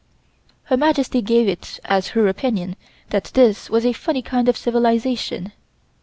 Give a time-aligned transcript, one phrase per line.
[0.63, 2.75] Her Majesty gave it as her opinion
[3.11, 5.51] that this was a funny kind of civilization.